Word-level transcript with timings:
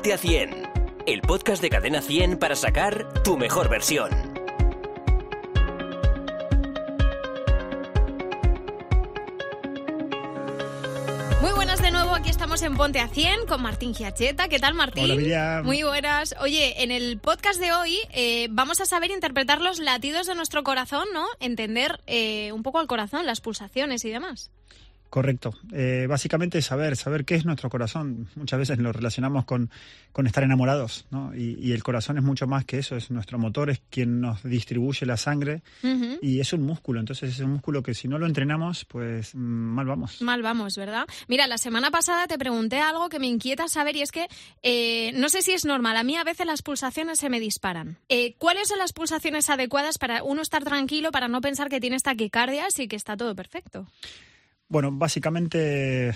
Ponte 0.00 0.14
a 0.14 0.16
100, 0.16 0.62
el 1.04 1.20
podcast 1.20 1.60
de 1.60 1.68
Cadena 1.68 2.00
100 2.00 2.38
para 2.38 2.56
sacar 2.56 3.22
tu 3.22 3.36
mejor 3.36 3.68
versión. 3.68 4.10
Muy 11.42 11.52
buenas 11.52 11.82
de 11.82 11.90
nuevo, 11.90 12.14
aquí 12.14 12.30
estamos 12.30 12.62
en 12.62 12.78
Ponte 12.78 12.98
a 12.98 13.08
100 13.08 13.44
con 13.46 13.60
Martín 13.60 13.92
Giacheta. 13.92 14.48
¿Qué 14.48 14.58
tal, 14.58 14.72
Martín? 14.72 15.04
Hola, 15.04 15.16
Miriam. 15.16 15.66
Muy 15.66 15.82
buenas. 15.82 16.34
Oye, 16.40 16.82
en 16.82 16.92
el 16.92 17.18
podcast 17.18 17.60
de 17.60 17.74
hoy 17.74 17.98
eh, 18.14 18.48
vamos 18.50 18.80
a 18.80 18.86
saber 18.86 19.10
interpretar 19.10 19.60
los 19.60 19.80
latidos 19.80 20.26
de 20.26 20.34
nuestro 20.34 20.64
corazón, 20.64 21.08
¿no? 21.12 21.26
Entender 21.40 22.00
eh, 22.06 22.52
un 22.52 22.62
poco 22.62 22.78
al 22.78 22.86
corazón, 22.86 23.26
las 23.26 23.42
pulsaciones 23.42 24.02
y 24.06 24.08
demás. 24.08 24.50
Correcto. 25.10 25.54
Eh, 25.72 26.06
básicamente 26.08 26.62
saber, 26.62 26.96
saber 26.96 27.24
qué 27.24 27.34
es 27.34 27.44
nuestro 27.44 27.68
corazón. 27.68 28.28
Muchas 28.36 28.60
veces 28.60 28.78
lo 28.78 28.92
relacionamos 28.92 29.44
con, 29.44 29.68
con 30.12 30.28
estar 30.28 30.44
enamorados, 30.44 31.04
¿no? 31.10 31.34
Y, 31.34 31.58
y 31.60 31.72
el 31.72 31.82
corazón 31.82 32.16
es 32.16 32.22
mucho 32.22 32.46
más 32.46 32.64
que 32.64 32.78
eso, 32.78 32.96
es 32.96 33.10
nuestro 33.10 33.36
motor, 33.36 33.70
es 33.70 33.82
quien 33.90 34.20
nos 34.20 34.40
distribuye 34.44 35.04
la 35.06 35.16
sangre 35.16 35.62
y 36.22 36.38
es 36.38 36.52
un 36.52 36.62
músculo. 36.62 37.00
Entonces 37.00 37.34
es 37.34 37.40
un 37.40 37.50
músculo 37.50 37.82
que 37.82 37.92
si 37.92 38.06
no 38.06 38.20
lo 38.20 38.26
entrenamos, 38.26 38.84
pues 38.84 39.34
mm, 39.34 39.38
mal 39.38 39.86
vamos. 39.86 40.22
Mal 40.22 40.42
vamos, 40.42 40.76
¿verdad? 40.76 41.06
Mira, 41.26 41.48
la 41.48 41.58
semana 41.58 41.90
pasada 41.90 42.28
te 42.28 42.38
pregunté 42.38 42.78
algo 42.78 43.08
que 43.08 43.18
me 43.18 43.26
inquieta 43.26 43.66
saber 43.66 43.96
y 43.96 44.02
es 44.02 44.12
que 44.12 44.28
eh, 44.62 45.10
no 45.14 45.28
sé 45.28 45.42
si 45.42 45.50
es 45.50 45.64
normal, 45.64 45.96
a 45.96 46.04
mí 46.04 46.16
a 46.16 46.22
veces 46.22 46.46
las 46.46 46.62
pulsaciones 46.62 47.18
se 47.18 47.30
me 47.30 47.40
disparan. 47.40 47.98
Eh, 48.08 48.34
¿Cuáles 48.38 48.68
son 48.68 48.78
las 48.78 48.92
pulsaciones 48.92 49.50
adecuadas 49.50 49.98
para 49.98 50.22
uno 50.22 50.40
estar 50.40 50.62
tranquilo, 50.62 51.10
para 51.10 51.26
no 51.26 51.40
pensar 51.40 51.68
que 51.68 51.80
tienes 51.80 52.04
taquicardias 52.04 52.78
y 52.78 52.86
que 52.86 52.94
está 52.94 53.16
todo 53.16 53.34
perfecto? 53.34 53.88
Bueno, 54.70 54.92
básicamente 54.92 56.10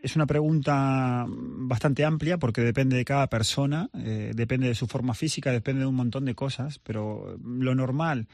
es 0.00 0.14
una 0.14 0.26
pregunta 0.26 1.26
bastante 1.28 2.04
amplia 2.04 2.38
porque 2.38 2.60
depende 2.60 2.96
de 2.96 3.04
cada 3.04 3.26
persona, 3.26 3.90
eh, 3.92 4.30
depende 4.36 4.68
de 4.68 4.76
su 4.76 4.86
forma 4.86 5.14
física, 5.14 5.50
depende 5.50 5.80
de 5.80 5.86
un 5.86 5.96
montón 5.96 6.26
de 6.26 6.36
cosas, 6.36 6.78
pero 6.78 7.36
lo 7.44 7.74
normal, 7.74 8.28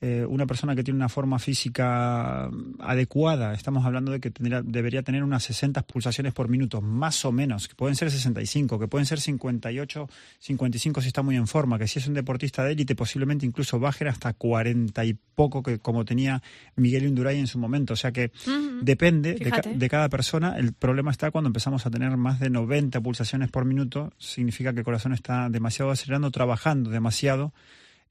eh, 0.00 0.26
una 0.28 0.46
persona 0.46 0.74
que 0.76 0.84
tiene 0.84 0.98
una 0.98 1.08
forma 1.08 1.38
física 1.38 2.50
adecuada, 2.80 3.54
estamos 3.54 3.84
hablando 3.86 4.12
de 4.12 4.20
que 4.20 4.30
tendría- 4.30 4.62
debería 4.62 5.02
tener 5.02 5.22
unas 5.24 5.42
60 5.44 5.82
pulsaciones 5.82 6.32
por 6.34 6.48
minuto, 6.48 6.80
más 6.82 7.24
o 7.24 7.32
menos, 7.32 7.66
que 7.68 7.74
pueden 7.74 7.96
ser 7.96 8.10
65, 8.10 8.78
que 8.78 8.88
pueden 8.88 9.06
ser 9.06 9.20
58, 9.20 10.08
55 10.38 11.00
si 11.00 11.06
está 11.08 11.22
muy 11.22 11.36
en 11.36 11.46
forma, 11.46 11.78
que 11.78 11.88
si 11.88 11.98
es 11.98 12.06
un 12.08 12.14
deportista 12.14 12.62
de 12.64 12.72
élite 12.72 12.94
posiblemente 12.94 13.46
incluso 13.46 13.78
bajen 13.80 14.08
hasta 14.08 14.32
40 14.34 15.04
y 15.04 15.14
poco, 15.34 15.62
que 15.62 15.78
como 15.78 16.04
tenía 16.04 16.42
Miguel 16.76 17.04
Indurain 17.06 17.38
en 17.40 17.46
su 17.46 17.58
momento, 17.58 17.94
o 17.94 17.96
sea 17.96 18.12
que. 18.12 18.30
Depende 18.82 19.34
de, 19.34 19.50
ca- 19.50 19.56
de 19.78 19.88
cada 19.88 20.08
persona. 20.10 20.56
El 20.58 20.72
problema 20.74 21.10
está 21.10 21.30
cuando 21.30 21.48
empezamos 21.48 21.86
a 21.86 21.90
tener 21.90 22.14
más 22.18 22.38
de 22.40 22.50
90 22.50 23.00
pulsaciones 23.00 23.50
por 23.50 23.64
minuto. 23.64 24.12
Significa 24.18 24.72
que 24.74 24.80
el 24.80 24.84
corazón 24.84 25.14
está 25.14 25.48
demasiado 25.48 25.90
acelerando, 25.90 26.30
trabajando 26.30 26.90
demasiado, 26.90 27.54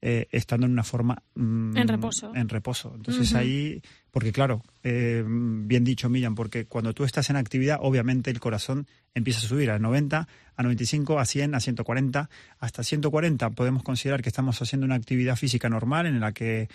eh, 0.02 0.28
estando 0.30 0.66
en 0.66 0.72
una 0.72 0.82
forma... 0.84 1.22
mm, 1.34 1.76
En 1.76 1.88
reposo. 1.88 2.32
En 2.34 2.48
reposo. 2.48 2.92
Entonces 2.94 3.34
ahí, 3.34 3.82
porque 4.10 4.32
claro, 4.32 4.62
eh, 4.82 5.24
bien 5.26 5.84
dicho, 5.84 6.08
Miriam, 6.08 6.34
porque 6.34 6.66
cuando 6.66 6.92
tú 6.92 7.04
estás 7.04 7.30
en 7.30 7.36
actividad, 7.36 7.78
obviamente 7.80 8.30
el 8.30 8.40
corazón 8.40 8.86
empieza 9.14 9.40
a 9.40 9.48
subir 9.48 9.70
a 9.70 9.78
90, 9.78 10.28
a 10.56 10.62
95, 10.62 11.18
a 11.18 11.24
100, 11.24 11.54
a 11.54 11.60
140. 11.60 12.30
Hasta 12.58 12.82
140 12.82 13.50
podemos 13.50 13.82
considerar 13.82 14.22
que 14.22 14.28
estamos 14.28 14.60
haciendo 14.60 14.84
una 14.84 14.94
actividad 14.94 15.36
física 15.36 15.68
normal 15.68 16.06
en 16.06 16.20
la 16.20 16.32
que 16.32 16.68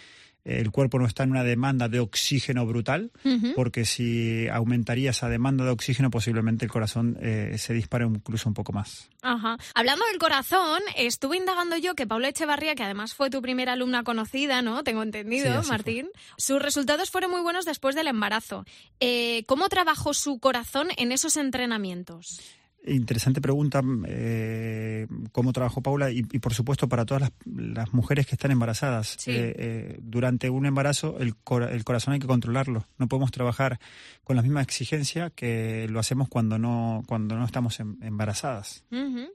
el 0.43 0.71
cuerpo 0.71 0.99
no 0.99 1.05
está 1.05 1.23
en 1.23 1.31
una 1.31 1.43
demanda 1.43 1.87
de 1.87 1.99
oxígeno 1.99 2.65
brutal, 2.65 3.11
porque 3.55 3.85
si 3.85 4.47
aumentaría 4.47 5.11
esa 5.11 5.29
demanda 5.29 5.63
de 5.65 5.71
oxígeno, 5.71 6.09
posiblemente 6.09 6.65
el 6.65 6.71
corazón 6.71 7.17
eh, 7.21 7.55
se 7.57 7.73
dispare 7.73 8.05
incluso 8.05 8.49
un 8.49 8.55
poco 8.55 8.73
más. 8.73 9.09
Ajá. 9.21 9.57
Hablando 9.75 10.05
del 10.07 10.17
corazón, 10.17 10.81
estuve 10.95 11.37
indagando 11.37 11.77
yo 11.77 11.95
que 11.95 12.07
Paula 12.07 12.29
Echevarría, 12.29 12.75
que 12.75 12.83
además 12.83 13.13
fue 13.13 13.29
tu 13.29 13.41
primera 13.41 13.73
alumna 13.73 14.03
conocida, 14.03 14.61
¿no? 14.61 14.83
Tengo 14.83 15.03
entendido, 15.03 15.45
Sí, 15.45 15.51
así 15.51 15.67
fue. 15.67 15.77
Martín. 15.77 16.09
Sus 16.37 16.61
resultados 16.61 17.11
fueron 17.11 17.31
muy 17.31 17.41
buenos 17.41 17.65
después 17.65 17.95
del 17.95 18.07
embarazo. 18.07 18.65
Eh, 18.99 19.43
¿Cómo 19.45 19.69
trabajó 19.69 20.13
su 20.13 20.39
corazón 20.39 20.89
en 20.97 21.11
esos 21.11 21.37
entrenamientos? 21.37 22.41
Interesante 22.83 23.41
pregunta, 23.41 23.81
eh, 24.07 25.05
cómo 25.31 25.53
trabajó 25.53 25.81
Paula 25.81 26.09
y, 26.09 26.19
y, 26.31 26.39
por 26.39 26.53
supuesto 26.55 26.89
para 26.89 27.05
todas 27.05 27.21
las, 27.21 27.31
las 27.45 27.93
mujeres 27.93 28.25
que 28.25 28.33
están 28.33 28.49
embarazadas. 28.49 29.17
Sí. 29.19 29.29
Eh, 29.31 29.53
eh, 29.57 29.99
durante 30.01 30.49
un 30.49 30.65
embarazo 30.65 31.17
el, 31.19 31.35
cora- 31.35 31.71
el 31.71 31.83
corazón 31.83 32.13
hay 32.15 32.19
que 32.19 32.25
controlarlo. 32.27 32.87
No 32.97 33.07
podemos 33.07 33.29
trabajar 33.31 33.79
con 34.23 34.35
la 34.35 34.41
misma 34.41 34.61
exigencia 34.63 35.29
que 35.29 35.87
lo 35.91 35.99
hacemos 35.99 36.27
cuando 36.27 36.57
no 36.57 37.03
cuando 37.05 37.35
no 37.37 37.45
estamos 37.45 37.79
em- 37.79 37.97
embarazadas. 38.01 38.83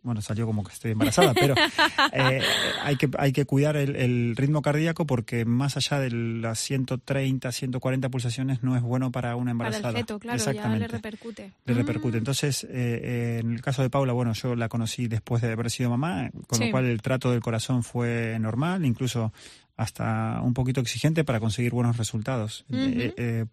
Bueno, 0.02 0.20
salió 0.22 0.44
como 0.46 0.64
que 0.64 0.72
estoy 0.72 0.90
embarazada, 0.92 1.32
pero 1.34 1.54
eh, 2.12 2.40
hay, 2.82 2.96
que, 2.96 3.08
hay 3.18 3.32
que 3.32 3.44
cuidar 3.44 3.76
el, 3.76 3.94
el 3.96 4.34
ritmo 4.36 4.60
cardíaco 4.62 5.06
porque 5.06 5.44
más 5.44 5.76
allá 5.76 6.00
de 6.00 6.10
las 6.10 6.58
130, 6.60 7.52
140 7.52 8.08
pulsaciones 8.08 8.62
no 8.64 8.76
es 8.76 8.82
bueno 8.82 9.12
para 9.12 9.36
una 9.36 9.52
Para 9.56 9.68
embarazada. 9.68 9.90
el 9.90 9.96
feto, 10.04 10.18
claro, 10.18 10.38
ya 10.38 10.44
le 10.46 10.50
Exactamente. 10.58 10.88
repercute. 10.88 11.52
Le 11.64 11.74
repercute. 11.74 12.16
Mm. 12.16 12.18
Entonces, 12.18 12.66
eh, 12.68 13.35
en 13.38 13.52
el 13.52 13.60
caso 13.62 13.82
de 13.82 13.90
Paula, 13.90 14.12
bueno, 14.12 14.32
yo 14.32 14.54
la 14.56 14.68
conocí 14.68 15.08
después 15.08 15.42
de 15.42 15.52
haber 15.52 15.70
sido 15.70 15.90
mamá, 15.90 16.30
con 16.46 16.58
Sí. 16.58 16.66
lo 16.66 16.70
cual 16.70 16.86
el 16.86 17.02
trato 17.02 17.30
del 17.30 17.40
corazón 17.40 17.82
fue 17.82 18.36
normal, 18.40 18.84
incluso 18.84 19.32
hasta 19.76 20.40
un 20.42 20.54
poquito 20.54 20.80
exigente 20.80 21.24
para 21.24 21.40
conseguir 21.40 21.72
buenos 21.72 21.96
resultados. 21.96 22.64
Eh, 22.70 23.12
eh, 23.16 23.44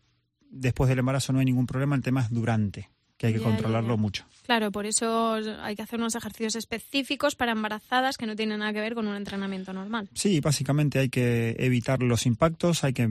después 0.50 0.88
del 0.90 1.00
embarazo 1.00 1.34
no 1.34 1.40
hay 1.40 1.46
ningún 1.46 1.66
problema, 1.68 1.96
el 1.96 2.02
tema 2.02 2.22
es 2.22 2.30
durante, 2.30 2.90
que 3.18 3.28
hay 3.28 3.34
que 3.34 3.40
Ya, 3.40 3.46
controlarlo 3.46 3.96
ya. 3.96 4.02
mucho. 4.02 4.26
Claro, 4.46 4.72
por 4.72 4.86
eso 4.86 5.34
hay 5.62 5.76
que 5.76 5.82
hacer 5.82 6.00
unos 6.00 6.16
ejercicios 6.16 6.56
específicos 6.56 7.36
para 7.36 7.54
embarazadas 7.54 8.18
que 8.18 8.26
no 8.26 8.36
tienen 8.36 8.60
nada 8.60 8.74
que 8.74 8.82
ver 8.82 8.94
con 8.96 9.08
un 9.08 9.16
entrenamiento 9.16 9.72
normal. 9.72 10.10
Sí, 10.14 10.40
básicamente 10.42 11.00
hay 11.00 11.10
que 11.10 11.56
evitar 11.60 12.04
los 12.04 12.26
impactos, 12.26 12.84
hay 12.84 12.94
que 12.94 13.04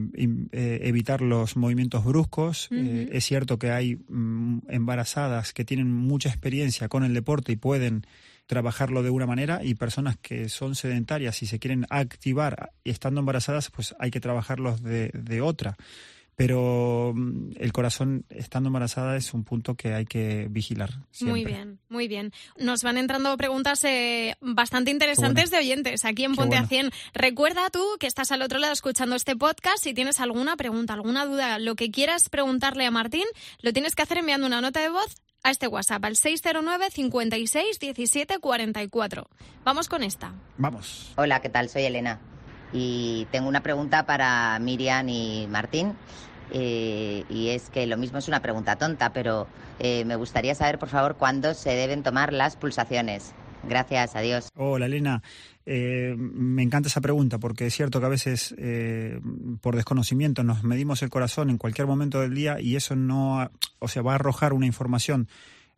eh, 0.51 0.79
evitar 0.83 1.21
los 1.21 1.55
movimientos 1.57 2.05
bruscos. 2.05 2.67
Eh, 2.71 3.09
es 3.11 3.25
cierto 3.25 3.57
que 3.57 3.71
hay 3.71 3.95
mm, 3.95 4.59
embarazadas 4.69 5.53
que 5.53 5.65
tienen 5.65 5.91
mucha 5.91 6.29
experiencia 6.29 6.87
con 6.87 7.03
el 7.03 7.13
deporte 7.13 7.51
y 7.51 7.55
pueden 7.55 8.05
trabajarlo 8.45 9.01
de 9.03 9.09
una 9.09 9.25
manera 9.25 9.61
y 9.63 9.73
personas 9.75 10.17
que 10.21 10.49
son 10.49 10.75
sedentarias 10.75 11.41
y 11.41 11.45
se 11.47 11.59
quieren 11.59 11.87
activar 11.89 12.71
estando 12.83 13.21
embarazadas, 13.21 13.71
pues 13.71 13.95
hay 13.99 14.11
que 14.11 14.19
trabajarlos 14.19 14.83
de, 14.83 15.09
de 15.13 15.41
otra. 15.41 15.77
Pero 16.35 17.13
mm, 17.15 17.51
el 17.59 17.71
corazón 17.71 18.25
estando 18.29 18.67
embarazada 18.67 19.15
es 19.15 19.33
un 19.33 19.43
punto 19.43 19.75
que 19.75 19.93
hay 19.93 20.05
que 20.05 20.47
vigilar. 20.49 20.91
Siempre. 21.11 21.31
Muy 21.31 21.45
bien, 21.45 21.79
muy 21.89 22.07
bien. 22.07 22.31
Nos 22.57 22.83
van 22.83 22.97
entrando 22.97 23.35
preguntas 23.37 23.83
eh, 23.83 24.35
bastante 24.41 24.91
interesantes 24.91 25.51
de 25.51 25.57
oyentes 25.57 26.05
aquí 26.05 26.23
en 26.23 26.31
Qué 26.31 26.37
Ponte 26.37 26.55
a 26.55 26.61
bueno. 26.61 26.89
100. 26.89 26.91
Recuerda 27.13 27.69
tú 27.69 27.83
que 27.99 28.07
estás 28.07 28.31
al 28.31 28.41
otro 28.41 28.59
lado 28.59 28.73
escuchando 28.73 29.15
este 29.15 29.35
podcast. 29.35 29.83
Si 29.83 29.93
tienes 29.93 30.19
alguna 30.19 30.55
pregunta, 30.55 30.93
alguna 30.93 31.25
duda, 31.25 31.59
lo 31.59 31.75
que 31.75 31.91
quieras 31.91 32.29
preguntarle 32.29 32.85
a 32.85 32.91
Martín, 32.91 33.25
lo 33.61 33.73
tienes 33.73 33.95
que 33.95 34.01
hacer 34.01 34.17
enviando 34.17 34.47
una 34.47 34.61
nota 34.61 34.79
de 34.81 34.89
voz 34.89 35.15
a 35.43 35.51
este 35.51 35.67
WhatsApp 35.67 36.03
al 36.05 36.15
609 36.15 36.89
56 36.89 37.79
17 37.79 38.39
44. 38.39 39.29
Vamos 39.63 39.89
con 39.89 40.03
esta. 40.03 40.33
Vamos. 40.57 41.11
Hola, 41.15 41.41
¿qué 41.41 41.49
tal? 41.49 41.69
Soy 41.69 41.83
Elena 41.83 42.19
y 42.73 43.27
tengo 43.31 43.47
una 43.47 43.61
pregunta 43.61 44.05
para 44.05 44.57
Miriam 44.59 45.07
y 45.07 45.47
Martín. 45.49 45.93
eh, 46.51 47.23
y 47.29 47.49
es 47.49 47.69
que 47.69 47.87
lo 47.87 47.97
mismo 47.97 48.17
es 48.19 48.27
una 48.27 48.41
pregunta 48.41 48.75
tonta, 48.75 49.11
pero 49.13 49.47
eh, 49.79 50.05
me 50.05 50.15
gustaría 50.15 50.53
saber, 50.55 50.77
por 50.77 50.89
favor, 50.89 51.15
cuándo 51.15 51.53
se 51.53 51.71
deben 51.71 52.03
tomar 52.03 52.33
las 52.33 52.55
pulsaciones. 52.55 53.33
Gracias, 53.67 54.15
adiós. 54.15 54.49
Hola, 54.55 54.85
Elena. 54.87 55.23
Eh, 55.65 56.15
me 56.17 56.61
encanta 56.61 56.89
esa 56.89 56.99
pregunta 56.99 57.37
porque 57.37 57.65
es 57.67 57.73
cierto 57.73 58.01
que 58.01 58.05
a 58.05 58.09
veces 58.09 58.53
eh, 58.57 59.21
por 59.61 59.77
desconocimiento 59.77 60.43
nos 60.43 60.63
medimos 60.63 61.01
el 61.01 61.09
corazón 61.09 61.49
en 61.49 61.57
cualquier 61.57 61.87
momento 61.87 62.19
del 62.19 62.35
día 62.35 62.59
y 62.59 62.75
eso 62.75 62.97
no, 62.97 63.49
o 63.79 63.87
sea, 63.87 64.01
va 64.01 64.11
a 64.11 64.15
arrojar 64.15 64.51
una 64.51 64.65
información 64.65 65.29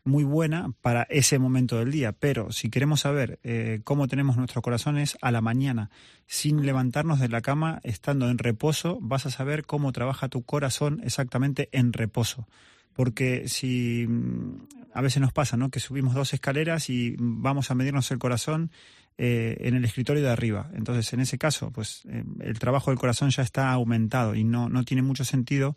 muy 0.05 0.23
buena 0.23 0.71
para 0.81 1.03
ese 1.03 1.39
momento 1.39 1.77
del 1.77 1.91
día. 1.91 2.13
Pero 2.13 2.51
si 2.51 2.69
queremos 2.69 3.01
saber 3.01 3.39
eh, 3.43 3.81
cómo 3.83 4.07
tenemos 4.07 4.37
nuestros 4.37 4.63
corazones 4.63 5.17
a 5.21 5.31
la 5.31 5.41
mañana, 5.41 5.89
sin 6.27 6.65
levantarnos 6.65 7.19
de 7.19 7.27
la 7.27 7.41
cama, 7.41 7.81
estando 7.83 8.29
en 8.29 8.37
reposo, 8.37 8.99
vas 9.01 9.25
a 9.25 9.31
saber 9.31 9.65
cómo 9.65 9.91
trabaja 9.91 10.29
tu 10.29 10.43
corazón 10.43 11.01
exactamente 11.03 11.69
en 11.71 11.91
reposo. 11.91 12.47
Porque 12.93 13.49
si 13.49 14.05
mm, 14.07 14.67
a 14.93 15.01
veces 15.01 15.21
nos 15.21 15.33
pasa, 15.33 15.57
¿no? 15.57 15.69
Que 15.69 15.81
subimos 15.81 16.13
dos 16.13 16.33
escaleras 16.33 16.89
y 16.89 17.15
vamos 17.19 17.69
a 17.69 17.75
medirnos 17.75 18.09
el 18.11 18.19
corazón 18.19 18.71
eh, 19.17 19.57
en 19.61 19.75
el 19.75 19.85
escritorio 19.85 20.21
de 20.21 20.29
arriba. 20.29 20.69
Entonces, 20.73 21.11
en 21.13 21.19
ese 21.19 21.37
caso, 21.37 21.71
pues 21.71 22.03
eh, 22.09 22.23
el 22.41 22.59
trabajo 22.59 22.91
del 22.91 22.99
corazón 22.99 23.29
ya 23.31 23.43
está 23.43 23.71
aumentado 23.71 24.35
y 24.35 24.43
no, 24.43 24.69
no 24.69 24.83
tiene 24.83 25.01
mucho 25.01 25.25
sentido 25.25 25.75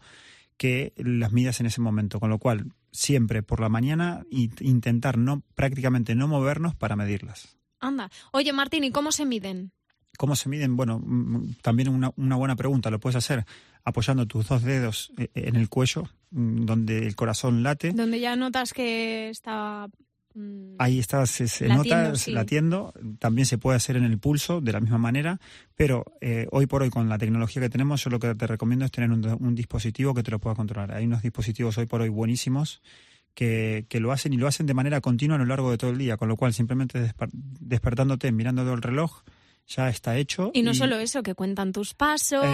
que 0.56 0.92
las 0.96 1.32
midas 1.32 1.60
en 1.60 1.66
ese 1.66 1.80
momento. 1.80 2.20
Con 2.20 2.30
lo 2.30 2.38
cual, 2.38 2.72
siempre 2.90 3.42
por 3.42 3.60
la 3.60 3.68
mañana 3.68 4.24
y 4.30 4.50
intentar 4.60 5.18
no 5.18 5.42
prácticamente 5.54 6.14
no 6.14 6.28
movernos 6.28 6.74
para 6.74 6.96
medirlas. 6.96 7.56
Anda. 7.80 8.10
Oye, 8.32 8.52
Martín, 8.52 8.84
¿y 8.84 8.90
cómo 8.90 9.12
se 9.12 9.24
miden? 9.24 9.72
¿Cómo 10.16 10.34
se 10.34 10.48
miden? 10.48 10.76
Bueno, 10.76 10.98
mm, 10.98 11.56
también 11.62 11.88
una, 11.88 12.12
una 12.16 12.36
buena 12.36 12.56
pregunta. 12.56 12.90
Lo 12.90 12.98
puedes 12.98 13.16
hacer 13.16 13.44
apoyando 13.84 14.26
tus 14.26 14.48
dos 14.48 14.62
dedos 14.62 15.12
eh, 15.16 15.28
en 15.34 15.56
el 15.56 15.68
cuello, 15.68 16.08
mm, 16.30 16.64
donde 16.64 17.06
el 17.06 17.14
corazón 17.14 17.62
late. 17.62 17.92
Donde 17.92 18.18
ya 18.18 18.34
notas 18.34 18.72
que 18.72 19.28
está 19.30 19.88
Ahí 20.78 20.98
está, 21.00 21.26
se, 21.26 21.48
se 21.48 21.66
Latiendo, 21.66 22.08
nota 22.08 22.14
sí. 22.16 22.30
latiendo. 22.30 22.94
También 23.18 23.46
se 23.46 23.58
puede 23.58 23.76
hacer 23.76 23.96
en 23.96 24.04
el 24.04 24.18
pulso 24.18 24.60
de 24.60 24.72
la 24.72 24.80
misma 24.80 24.98
manera, 24.98 25.40
pero 25.74 26.04
eh, 26.20 26.46
hoy 26.52 26.66
por 26.66 26.82
hoy 26.82 26.90
con 26.90 27.08
la 27.08 27.18
tecnología 27.18 27.60
que 27.62 27.68
tenemos, 27.68 28.04
yo 28.04 28.10
lo 28.10 28.20
que 28.20 28.34
te 28.34 28.46
recomiendo 28.46 28.84
es 28.84 28.92
tener 28.92 29.10
un, 29.10 29.26
un 29.40 29.54
dispositivo 29.54 30.14
que 30.14 30.22
te 30.22 30.30
lo 30.30 30.38
pueda 30.38 30.54
controlar. 30.54 30.92
Hay 30.92 31.04
unos 31.06 31.22
dispositivos 31.22 31.76
hoy 31.78 31.86
por 31.86 32.00
hoy 32.00 32.08
buenísimos 32.10 32.80
que, 33.34 33.86
que 33.88 33.98
lo 34.00 34.12
hacen 34.12 34.32
y 34.32 34.36
lo 34.36 34.46
hacen 34.46 34.66
de 34.66 34.74
manera 34.74 35.00
continua 35.00 35.36
a 35.36 35.38
lo 35.38 35.46
largo 35.46 35.70
de 35.70 35.78
todo 35.78 35.90
el 35.90 35.98
día, 35.98 36.16
con 36.16 36.28
lo 36.28 36.36
cual 36.36 36.52
simplemente 36.52 37.00
desper- 37.00 37.30
despertándote, 37.32 38.30
mirando 38.32 38.72
el 38.72 38.82
reloj, 38.82 39.22
ya 39.68 39.88
está 39.88 40.16
hecho. 40.16 40.50
Y 40.54 40.62
no 40.62 40.74
solo 40.74 40.96
eso, 40.98 41.22
que 41.22 41.34
cuentan 41.34 41.72
tus 41.72 41.94
pasos. 41.94 42.44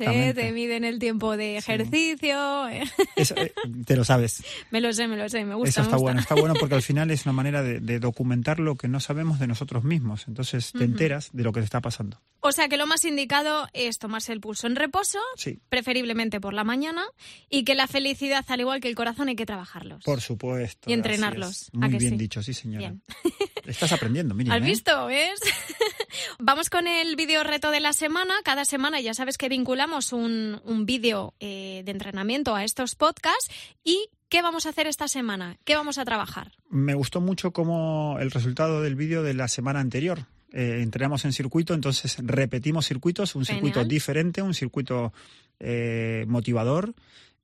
¿eh? 0.00 0.32
te 0.34 0.52
miden 0.52 0.84
el 0.84 0.98
tiempo 0.98 1.36
de 1.36 1.58
ejercicio. 1.58 2.68
¿eh? 2.68 2.84
Eso, 3.14 3.34
eh, 3.36 3.52
te 3.84 3.94
lo 3.94 4.04
sabes. 4.04 4.42
me 4.70 4.80
lo 4.80 4.92
sé, 4.92 5.06
me 5.06 5.16
lo 5.16 5.28
sé, 5.28 5.44
me 5.44 5.54
gusta. 5.54 5.68
Eso 5.68 5.80
me 5.80 5.84
está 5.84 5.96
gusta. 5.96 6.02
bueno, 6.02 6.20
está 6.20 6.34
bueno 6.34 6.54
porque 6.58 6.74
al 6.74 6.82
final 6.82 7.10
es 7.10 7.26
una 7.26 7.32
manera 7.34 7.62
de, 7.62 7.80
de 7.80 8.00
documentar 8.00 8.58
lo 8.58 8.76
que 8.76 8.88
no 8.88 9.00
sabemos 9.00 9.38
de 9.38 9.46
nosotros 9.46 9.84
mismos. 9.84 10.26
Entonces 10.28 10.72
te 10.72 10.84
enteras 10.84 11.30
de 11.32 11.42
lo 11.42 11.52
que 11.52 11.60
te 11.60 11.64
está 11.64 11.80
pasando. 11.80 12.18
O 12.44 12.50
sea 12.50 12.68
que 12.68 12.76
lo 12.76 12.88
más 12.88 13.04
indicado 13.04 13.68
es 13.72 13.98
tomarse 14.00 14.32
el 14.32 14.40
pulso 14.40 14.66
en 14.66 14.74
reposo, 14.74 15.20
Sí, 15.36 15.60
preferiblemente 15.68 16.40
por 16.40 16.54
la 16.54 16.64
mañana, 16.64 17.04
y 17.48 17.62
que 17.64 17.76
la 17.76 17.86
felicidad, 17.86 18.44
al 18.48 18.60
igual 18.60 18.80
que 18.80 18.88
el 18.88 18.96
corazón, 18.96 19.28
hay 19.28 19.36
que 19.36 19.46
trabajarlos. 19.46 20.02
por 20.04 20.20
supuesto. 20.20 20.90
Y 20.90 20.92
entrenarlos, 20.92 21.62
es. 21.62 21.70
¿a 21.74 21.78
Muy 21.78 21.90
que 21.92 21.98
bien 21.98 22.12
sí? 22.14 22.18
dicho, 22.18 22.42
sí, 22.42 22.52
señora. 22.52 22.78
Bien. 22.80 23.02
Estás 23.64 23.92
aprendiendo, 23.92 24.34
Miriam. 24.34 24.56
¿Has 24.56 24.62
¿eh? 24.62 24.64
visto? 24.64 25.06
¿Ves? 25.06 25.40
Vamos 26.40 26.68
con 26.68 26.88
el 26.88 27.14
vídeo 27.14 27.44
reto 27.44 27.70
de 27.70 27.78
la 27.78 27.92
semana. 27.92 28.34
Cada 28.44 28.64
semana 28.64 29.00
ya 29.00 29.14
sabes 29.14 29.38
que 29.38 29.48
vinculamos 29.48 30.12
un, 30.12 30.60
un 30.64 30.84
vídeo 30.84 31.34
eh, 31.38 31.82
de 31.84 31.92
entrenamiento 31.92 32.56
a 32.56 32.64
estos 32.64 32.96
podcasts. 32.96 33.48
¿Y 33.84 34.08
qué 34.28 34.42
vamos 34.42 34.66
a 34.66 34.70
hacer 34.70 34.88
esta 34.88 35.06
semana? 35.06 35.58
¿Qué 35.64 35.76
vamos 35.76 35.98
a 35.98 36.04
trabajar? 36.04 36.52
Me 36.68 36.94
gustó 36.94 37.20
mucho 37.20 37.52
como 37.52 38.16
el 38.18 38.30
resultado 38.32 38.82
del 38.82 38.96
vídeo 38.96 39.22
de 39.22 39.34
la 39.34 39.46
semana 39.46 39.78
anterior. 39.80 40.26
Eh, 40.52 40.80
entrenamos 40.82 41.24
en 41.24 41.32
circuito, 41.32 41.72
entonces 41.74 42.18
repetimos 42.18 42.86
circuitos, 42.86 43.34
un 43.34 43.44
circuito 43.44 43.84
diferente, 43.84 44.42
un 44.42 44.54
circuito 44.54 45.12
eh, 45.58 46.24
motivador 46.28 46.94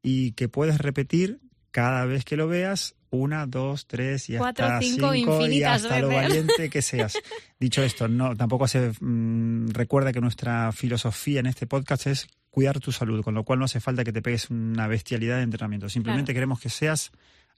y 0.02 0.32
que 0.32 0.48
puedes 0.48 0.78
repetir 0.78 1.40
cada 1.70 2.04
vez 2.04 2.24
que 2.24 2.36
lo 2.36 2.48
veas 2.48 2.96
una, 3.10 3.46
dos, 3.46 3.86
tres 3.86 4.28
y 4.28 4.36
Cuatro, 4.36 4.66
hasta 4.66 4.80
cinco, 4.82 5.12
cinco 5.12 5.46
y 5.46 5.62
hasta 5.62 6.00
lo 6.00 6.08
veces. 6.08 6.28
valiente 6.28 6.70
que 6.70 6.82
seas. 6.82 7.18
Dicho 7.58 7.82
esto, 7.82 8.08
no 8.08 8.36
tampoco 8.36 8.68
se 8.68 8.92
mm, 9.00 9.70
recuerda 9.70 10.12
que 10.12 10.20
nuestra 10.20 10.70
filosofía 10.72 11.40
en 11.40 11.46
este 11.46 11.66
podcast 11.66 12.06
es 12.08 12.28
cuidar 12.50 12.80
tu 12.80 12.92
salud, 12.92 13.22
con 13.22 13.34
lo 13.34 13.44
cual 13.44 13.58
no 13.58 13.64
hace 13.64 13.80
falta 13.80 14.04
que 14.04 14.12
te 14.12 14.20
pegues 14.20 14.50
una 14.50 14.86
bestialidad 14.86 15.36
de 15.36 15.42
entrenamiento. 15.44 15.88
Simplemente 15.88 16.34
queremos 16.34 16.60
que 16.60 16.68
seas 16.68 17.12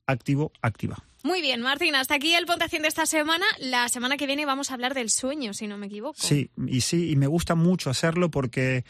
activo, 0.06 0.52
activa. 0.62 1.04
Muy 1.22 1.42
bien, 1.42 1.60
Martín, 1.60 1.94
hasta 1.94 2.14
aquí 2.14 2.34
el 2.34 2.46
Ponte 2.46 2.64
Haciendo 2.64 2.84
de 2.84 2.88
esta 2.88 3.04
semana. 3.04 3.44
La 3.58 3.88
semana 3.88 4.16
que 4.16 4.26
viene 4.26 4.46
vamos 4.46 4.70
a 4.70 4.74
hablar 4.74 4.94
del 4.94 5.10
sueño, 5.10 5.52
si 5.52 5.66
no 5.66 5.76
me 5.76 5.86
equivoco. 5.86 6.16
Sí, 6.18 6.50
y 6.66 6.80
sí, 6.80 7.10
y 7.10 7.16
me 7.16 7.26
gusta 7.26 7.54
mucho 7.54 7.90
hacerlo 7.90 8.30
porque 8.30 8.84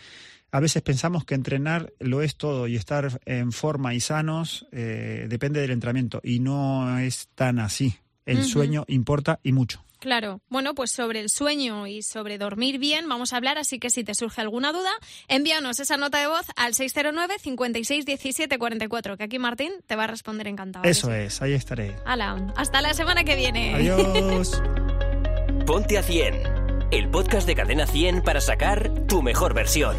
a 0.52 0.60
veces 0.60 0.82
pensamos 0.82 1.24
que 1.24 1.34
entrenar 1.34 1.92
lo 1.98 2.22
es 2.22 2.36
todo 2.36 2.68
y 2.68 2.76
estar 2.76 3.20
en 3.24 3.52
forma 3.52 3.94
y 3.94 4.00
sanos 4.00 4.66
eh, 4.72 5.26
depende 5.28 5.60
del 5.60 5.70
entrenamiento 5.72 6.20
y 6.22 6.38
no 6.40 6.98
es 6.98 7.28
tan 7.34 7.58
así. 7.58 7.96
El 8.26 8.44
sueño 8.44 8.84
importa 8.88 9.40
y 9.42 9.52
mucho. 9.52 9.84
Claro. 10.00 10.40
Bueno, 10.48 10.74
pues 10.74 10.90
sobre 10.90 11.20
el 11.20 11.28
sueño 11.28 11.86
y 11.86 12.02
sobre 12.02 12.38
dormir 12.38 12.78
bien 12.78 13.06
vamos 13.06 13.32
a 13.32 13.36
hablar, 13.36 13.58
así 13.58 13.78
que 13.78 13.90
si 13.90 14.02
te 14.02 14.14
surge 14.14 14.40
alguna 14.40 14.72
duda, 14.72 14.90
envíanos 15.28 15.78
esa 15.78 15.98
nota 15.98 16.18
de 16.20 16.26
voz 16.26 16.46
al 16.56 16.74
609 16.74 17.34
56 17.38 18.06
17 18.06 18.58
44, 18.58 19.16
que 19.18 19.24
aquí 19.24 19.38
Martín 19.38 19.72
te 19.86 19.96
va 19.96 20.04
a 20.04 20.06
responder 20.06 20.48
encantado. 20.48 20.82
¿a 20.82 20.84
que 20.84 20.90
Eso 20.90 21.08
sí? 21.08 21.12
es, 21.14 21.42
ahí 21.42 21.52
estaré. 21.52 21.96
Hala, 22.06 22.52
hasta 22.56 22.80
la 22.80 22.94
semana 22.94 23.24
que 23.24 23.36
viene. 23.36 23.74
Adiós. 23.74 24.62
Ponte 25.66 25.98
a 25.98 26.02
100, 26.02 26.88
el 26.92 27.10
podcast 27.10 27.46
de 27.46 27.54
Cadena 27.54 27.86
100 27.86 28.22
para 28.22 28.40
sacar 28.40 28.90
tu 29.06 29.22
mejor 29.22 29.52
versión. 29.52 29.96